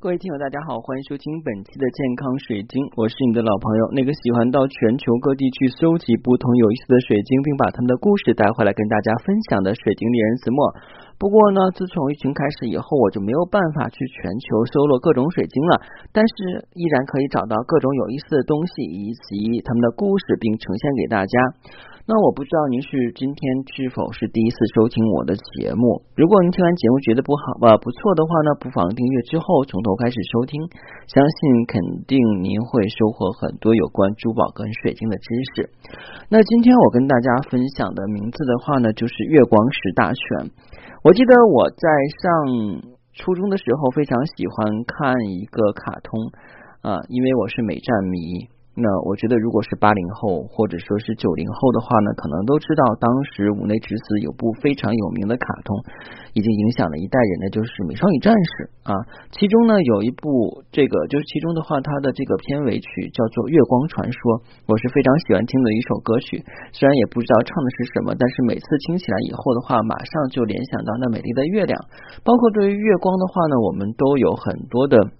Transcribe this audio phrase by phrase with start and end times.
[0.00, 10.62] 各位听友，大家好，欢迎收听本期的健康水晶，我是你的老朋友，那个喜欢到全球各地去搜集不同有意思的水晶，并把他们的故事带回来跟大家分享的水晶猎人子墨。
[11.18, 15.82] 不过呢，自从疫情开始以后，我就没有办法去全球搜罗各种水晶了，
[16.14, 21.34] 但是依然可以找到各种有意思的东西以及他们的故事，并呈现给大家。
[22.08, 26.00] 那我不知道您是今天是否是第一次收听我的节目。
[26.16, 30.56] 如果您听完节目觉得不好呃不错的话呢，不妨订阅之后从头开始收听，
[31.10, 35.68] 相信肯定您会收获很多有关珠宝跟水晶的知识。
[36.30, 40.48] 那今天我跟大家分享的名字的话呢，就是月光石大全。
[41.04, 41.88] 我记得我在
[42.22, 42.82] 上
[43.14, 46.20] 初中的时候非常喜欢看一个卡通
[46.82, 48.48] 啊，因为我是美战迷。
[48.78, 55.74] 那我觉得，如果是八零后或者说是九零后的话呢，可能都知道当时五内直子有部非常有名的卡通，
[56.30, 58.94] 已经影响了一代人的就是《美少女战士》啊。
[59.34, 64.16] 其中呢有一部这个，就是其中的话，它的这个片尾曲叫做《月光传说》，
[64.70, 66.38] 我是非常喜欢听的一首歌曲。
[66.70, 71.74] 虽然也不知道唱的是什么，但是每次听起来以后的话，马上就联想到那美丽的月亮。
[72.22, 75.17] 包括对于月光的话呢，我们都有很多的。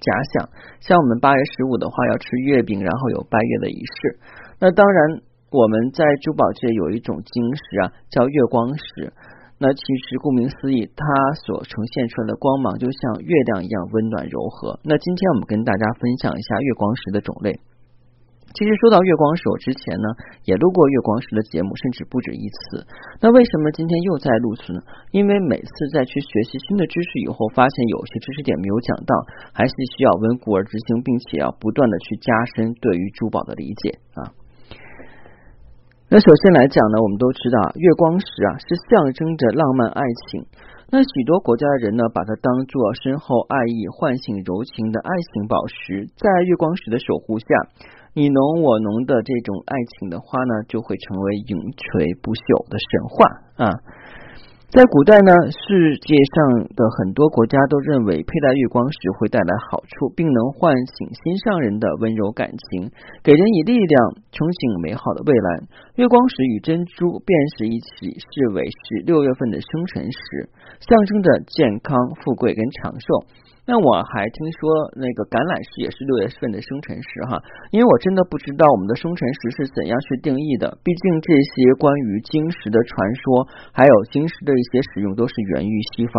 [0.00, 0.48] 假想，
[0.80, 4.18] 像我们八月十五的话要吃月饼，然后有拜月的仪式。
[4.58, 5.20] 那当然，
[5.52, 9.12] 我们在珠宝界有一种晶石啊，叫月光石。
[9.62, 11.04] 那其实顾名思义，它
[11.44, 14.80] 所呈现出来的光芒就像月亮一样温暖柔和。
[14.82, 17.60] 那今天我们跟大家分享一下月光石的种类。
[18.52, 20.08] 其实说到月光石，我之前呢
[20.44, 22.82] 也录过月光石的节目，甚至不止一次。
[23.22, 24.82] 那为什么今天又在录制呢？
[25.12, 29.14] 因为每次在去学习新的知识以后，发现有些知识点没有讲到，
[29.54, 34.34] 还是需要温故而知新，并且要不断的去加深对于珠宝的理解啊。
[36.10, 40.42] 那首先来讲呢，我们都知道月光石啊是象征着浪漫爱情。
[40.90, 47.46] 那许多国家的人呢，把它当做深厚爱意、唤醒柔情的爱情宝石，在月光石的守护下。
[48.12, 53.14] 你侬我侬的这种爱情的话呢，就会成为永垂不朽的神话
[53.62, 53.70] 啊！
[54.70, 62.90] 在古代呢，世界上的很多国家都认为佩戴月光石会带来好处，并能唤醒心上人的温柔感情，
[63.22, 63.94] 给人以力量，
[64.34, 65.48] 憧憬美好的未来。
[65.94, 70.50] 月光石与珍珠便是一起视为是六月份的生辰石，
[70.82, 73.06] 象征着健康、富贵跟长寿。
[73.68, 74.60] 那我还听说
[74.96, 77.38] 那个橄榄石也是六月份的生辰石哈，
[77.70, 80.66] 因为我真的不知道我们的生辰石是怎样去定义的。
[80.82, 86.14] 毕竟这些关于晶石的传说，还有晶石的一些使用，都是源于西方。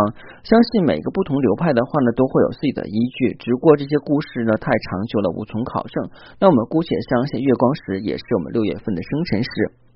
[0.47, 3.35] 相信每个不同流派的话呢，都会有自己的依据。
[3.35, 6.07] 只不过这些故事呢太长久了，无从考证。
[6.39, 9.90] 那我们姑且相信月光石也是我们六月份的生辰石。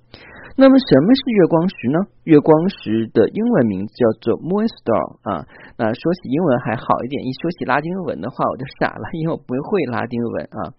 [0.57, 1.99] 那么什么是月光石呢？
[2.23, 5.43] 月光石的英文名字叫做 moonstone 啊。
[5.75, 10.71] 那说起英文还好一点，一说起拉丁文的话我就傻了，因为我不会拉丁文啊。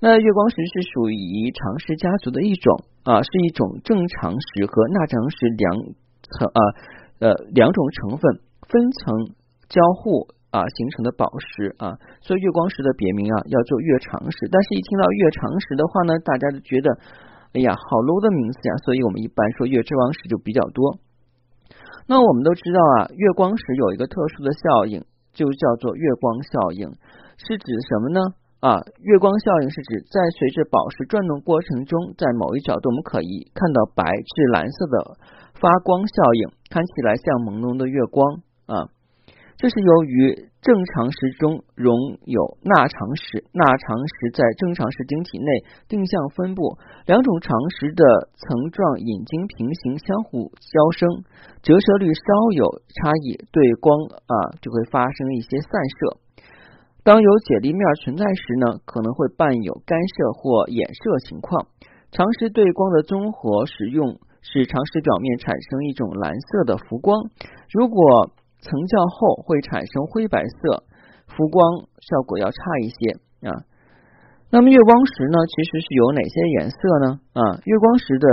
[0.00, 2.72] 那月光石是属于长石家族的一种
[3.04, 5.76] 啊，是一种正常石和钠长石两
[6.24, 6.60] 层啊
[7.20, 9.36] 呃两种成分分层
[9.68, 14.48] 交互啊形成的宝石啊，所以月光石的别名啊要做月长石。
[14.48, 16.96] 但是一听到月长石的话呢，大家就觉得。
[17.52, 18.72] 哎呀，好 low 的名字呀！
[18.80, 20.96] 所以我们一般说月之王石就比较多。
[22.08, 25.04] 那我们都知道啊，月光石有一个特殊的效应，
[25.36, 26.88] 就叫做月光效应，
[27.36, 28.20] 是指什么呢？
[28.64, 35.18] 啊，月光效应是指在随着宝石转动过程中，在某一角度我们可以看到白至蓝色的
[35.60, 38.88] 发光效应，看起来像朦胧的月光啊。
[39.56, 45.46] 这是由于正常石中容有钠长石，钠长石在正常石晶体内
[45.88, 48.04] 定向分布，两种长石的
[48.34, 51.08] 层状引晶平行，相互交生，
[51.62, 52.22] 折射率稍
[52.54, 53.94] 有差异，对光
[54.26, 56.18] 啊就会发生一些散射。
[57.04, 61.66] 当有解离面存在时呢，可能会伴有干涉或衍射情况。
[62.12, 67.30] 长石对光的综合使用，使长石表面产生一种蓝色的浮光。
[67.72, 68.30] 如果
[68.62, 70.84] 成较后会产生灰白色，
[71.26, 71.60] 浮光
[72.00, 73.66] 效果要差一些啊。
[74.50, 77.20] 那么月光石呢，其实是有哪些颜色呢？
[77.32, 78.28] 啊，月光石的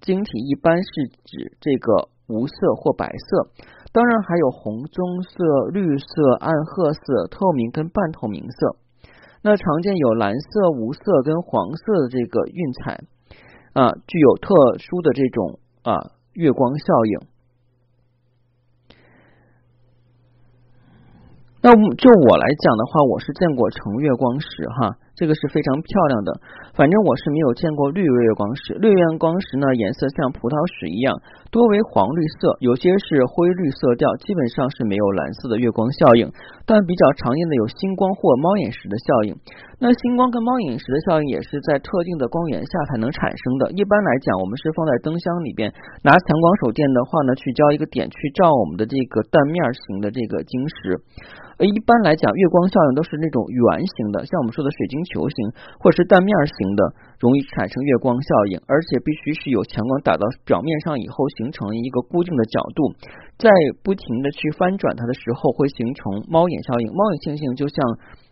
[0.00, 0.88] 晶体一般是
[1.24, 3.48] 指这个无色或白色，
[3.92, 8.76] 当然还有红棕色、绿色、暗褐色、透明跟半透明色。
[9.42, 13.00] 那常见有蓝色、无色跟黄色的这个晕彩
[13.72, 17.33] 啊，具有特殊的这种啊月光效应。
[21.64, 25.00] 那就我来讲的话，我是见过橙月光石哈。
[25.16, 26.36] 这个是非常漂亮的。
[26.76, 31.16] 反正我是没有见过绿月光石，绿月光石呢颜色像葡萄石一样，
[31.48, 36.28] 多为黄绿色，有些是灰绿色调，基本上是没有蓝色的月光效应。
[36.68, 39.32] 但比较常见的有星光或猫眼石的效应。
[39.80, 43.72] 那星光跟猫眼石的效应也是在特定的光源下才能产生的。
[43.72, 45.72] 一般来讲，我们是放在灯箱里边，
[46.02, 51.00] 拿强光手电的话呢，去交一个点去照我们的这个蛋面型的这个晶石。
[51.58, 55.36] 呃，一般来讲，月光效应都是那种圆形的，像我们说的水晶球形
[55.78, 56.82] 或者是蛋面型的，
[57.20, 62.94] 容易产生月光效应，而且必须是有强光打到表面上以后，形成一个固定的角度，
[63.38, 63.50] 在
[63.82, 66.90] 不停的去翻转它的时候，会形成猫眼效应。
[66.90, 67.78] 猫眼星星就像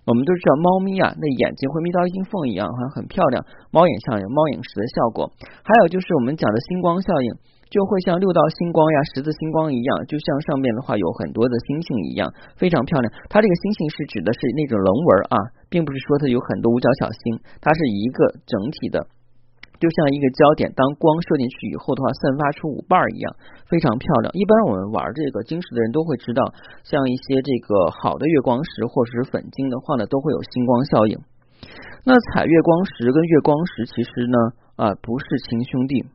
[0.04, 3.44] 我们都知道，猫咪啊，那眼睛会眯到一缝一样，好像很漂亮。
[3.70, 5.31] 猫眼效应，猫眼石的效果，
[5.62, 7.34] 还有就是我们讲的星光效应。
[7.72, 13.10] 就会像六道星光呀、十字星光一样，就像上面的话有很多的星星一样，非常漂亮。
[13.31, 15.37] 它这个星星是指的是那种棱纹啊，
[15.70, 19.06] 并不是说它有很多五角小星，它是一个整体的，
[19.82, 20.70] 就像一个焦点。
[20.79, 23.34] 当光射进去以后的话，散发出五瓣儿一样，
[23.67, 24.31] 非常漂亮。
[24.31, 26.55] 一般我们玩这个晶石的人都会知道，
[26.87, 31.19] 像一些这个好的月光石或者是粉晶的话呢，都会有星光效应。
[32.06, 34.38] 那彩月光石跟月光石其实呢
[34.79, 36.06] 啊不是亲兄弟。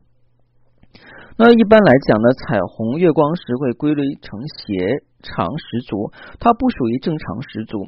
[1.36, 6.10] 那一般来讲呢，彩虹月光石会归类成斜长石族，
[6.40, 7.86] 它不属于正常石族。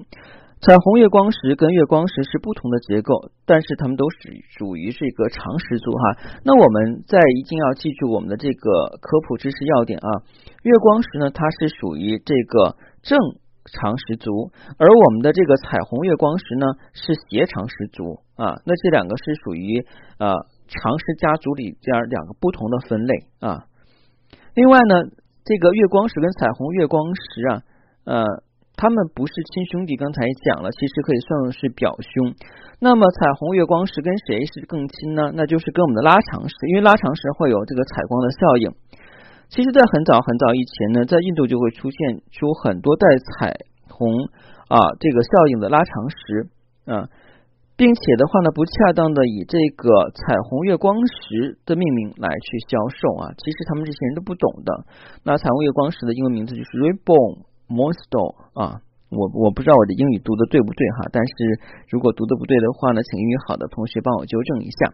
[0.60, 6.18] 彩虹月光石跟月光石是不同的结构，但是它们都是属于这个长石族哈。
[6.44, 10.08] 那我们在一定要记住我们的这个科普知识要点啊。
[10.62, 13.18] 月光石呢，它是属于这个正
[13.72, 18.60] 常石族，而我们的这个彩虹月光石呢是斜长石族啊。
[18.66, 19.84] 那这两个是属于
[20.18, 20.34] 啊。
[20.70, 23.64] 长石家族里边两个不同的分类啊。
[24.54, 25.02] 另外呢，
[25.44, 27.62] 这个月光石跟彩虹月光石啊，
[28.04, 28.24] 呃，
[28.80, 29.92] 他们不是亲兄弟。
[30.00, 32.32] 刚才讲了，其实可以算是表兄。
[32.80, 35.28] 那么彩虹月光石跟谁是更亲呢？
[35.36, 38.72] 那就是跟我们的拉长石，因为拉长石会有这个采光的效应。
[39.52, 43.52] 其实，在很早很早以前呢，在印度就会出现出很多带彩
[43.92, 44.08] 虹
[44.72, 46.48] 啊这个效应的拉长石
[46.88, 47.04] 啊。
[47.76, 54.84] 并且的话呢，不恰当的以这个彩虹月光石的命名来去销售啊，其实他们这些人都不懂的。
[55.24, 58.82] 那彩虹月光石的英文名字就是 Rainbow Moonstone 啊，
[59.14, 61.32] 我我不知道我的英语读的对不对哈，但是
[61.88, 64.92] 如果读的不对的话呢，请英语好的同学帮我纠正一下。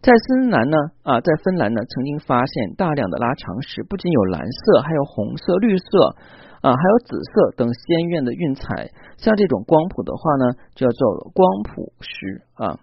[0.00, 6.16] 在芬兰呢啊，在芬兰呢曾经发现大量的拉长石，不仅有蓝色，还有红色、绿色。
[6.64, 8.88] 啊，还有紫色等鲜艳的晕彩，
[9.18, 12.80] 像这种光谱的话呢，叫做光谱石啊。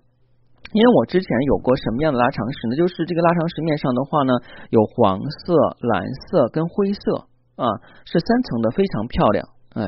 [0.72, 2.76] 因为我之前有过什么样的拉长石呢？
[2.76, 4.34] 就是这个拉长石面上的话呢，
[4.70, 7.26] 有黄色、蓝色跟灰色
[7.56, 7.66] 啊，
[8.06, 9.48] 是三层的，非常漂亮。
[9.74, 9.88] 哎，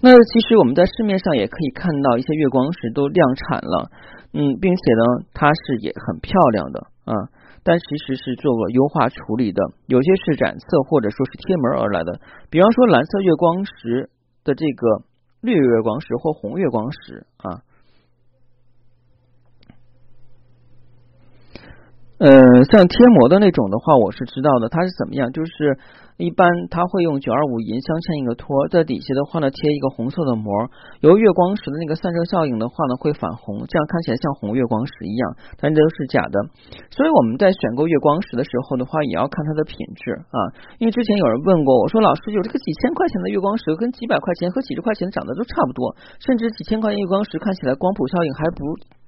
[0.00, 3.90] 那其实我们在市面上也可以看到一些月光石都量产了，
[4.32, 7.14] 嗯，并且呢，它是也很漂亮的啊。
[7.64, 12.20] 但其实是做过优化处理的，有些是染色或者说是贴门而来的。
[12.50, 14.10] 比方说蓝色月光石
[14.44, 15.04] 的这个
[15.40, 17.62] 绿月光石或红月光石啊。
[22.22, 22.30] 呃，
[22.70, 24.70] 像贴膜的那种的话，我是知道的。
[24.70, 25.32] 它是怎么样？
[25.34, 25.74] 就是
[26.22, 30.46] 一般它会用九二五银镶嵌一个托，在底下的话呢贴一个红色的膜。
[31.02, 36.46] 由月光石的那个散射效应的话呢会反红，这样看起来像红月光石一样，但这都是假的。
[36.94, 40.38] 所以我们在选购月光石的时候的话，也要看它的品质啊。
[40.78, 49.01] 因为之前有人问过我说，老师有这个几千块钱的月光石跟几百块钱和几十块钱长得都差不多，甚至几千块钱月光石看起来光谱效应还不。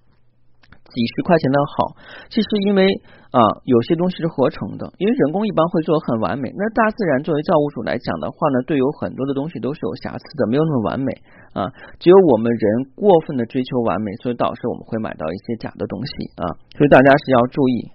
[0.95, 1.99] 几十块钱的好，
[2.31, 2.87] 其实因为
[3.35, 6.49] 啊有些东西是合成的，因为人工一般会做很完美。
[6.55, 11.11] 那大自然作为造物主来讲的话呢，对有很多的东西都是有瑕疵的，没有那么完美
[11.53, 11.67] 啊。
[11.99, 16.47] 只有我们人过分的追求完美，所以导致我们会买到一些假的东西啊。
[16.79, 17.94] 所以大家是要注意。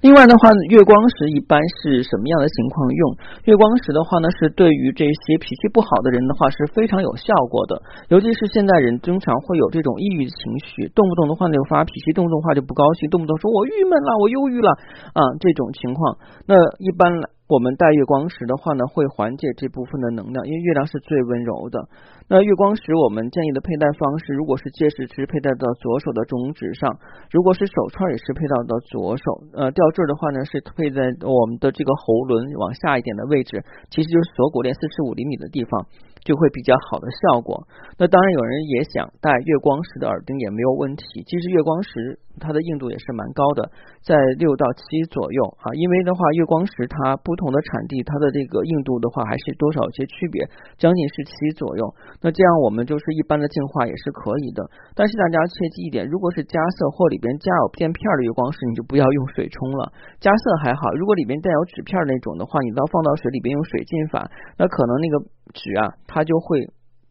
[0.00, 3.16] 另外的话，月光石一般是什么样的情况用？
[3.44, 7.82] 月光石的话呢，是对于这些脾气不好的人的话是非常有效果的。
[8.08, 14.70] 尤其是现代人经常会有这种抑郁情绪，动不动的话就发脾气，动不动话就不高兴，动不动说我郁闷了，我忧郁了
[15.14, 17.37] 啊，这种情况，那一般来。
[17.48, 21.88] 我们戴月光石的话呢，会缓解这部分的能量，因为月亮是最温柔的。
[22.28, 27.00] 那月光石我们建议的佩戴方式，如果是戒指是佩戴到左手的中指上，
[27.32, 29.24] 如果是手串也是佩戴到左手。
[29.56, 35.86] 呃，吊坠的话呢，是佩在我们的这个喉轮往下一点的位置，其实就是锁骨链四十五厘米的地方。
[36.26, 37.66] 就会比较好的效果。
[37.96, 41.04] 那当然，有人也想戴月光石的耳钉也没有问题。
[41.24, 45.74] 其实月光石它的硬度也是蛮高的，在六到七左右啊。
[45.74, 50.46] 因为的话，月光石它不同的产地，它的这个硬度的话还是多少有些区别，
[50.78, 51.82] 将近是七左右。
[52.22, 54.62] 那这样我们就是一般的净化也是可以的。
[54.94, 59.92] 但是大家切记一点，如果是加色或里边加有垫片的月光石，你就不要用水冲了。
[60.20, 65.18] 加色还好，如果里边带有纸片那种的话，你到放到水里边用水浸法，那可能那个
[65.52, 66.60] 纸啊，它就会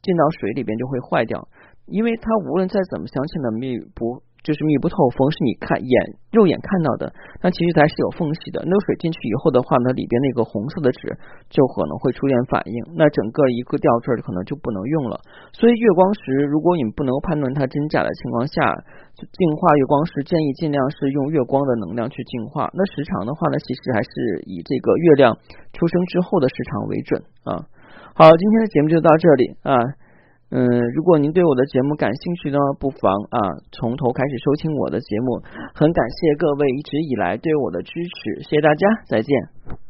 [0.02, 1.48] 进到水里边就会坏掉，
[1.86, 4.22] 因为它无论再怎么镶嵌的密不。
[4.48, 5.92] 就是密不透风，是你看眼
[6.32, 7.12] 肉眼看到的，
[7.44, 8.64] 但其实它是有缝隙的。
[8.64, 11.12] 那水进去以后的话呢，里边那个红色的纸
[11.52, 15.20] 就可能会出现反应，那整个一个吊坠可能就不能用了。
[15.52, 18.72] 所以月光石，如果你不能判断它真假的情况下，
[19.20, 22.72] 净化月光石建议尽量是用月光的能量去净化。
[22.72, 25.36] 那时长的话呢，其实还是以这个月亮
[25.76, 27.68] 出生之后的时长为准啊。
[28.16, 29.76] 好，今天的节目就到这里啊。
[30.50, 33.40] 嗯，如果您对我的节目感兴趣呢，不妨啊
[33.72, 35.42] 从头开始收听我的节目。
[35.76, 39.87] 很感谢各位一直以来对我的支持，谢谢大家，再见。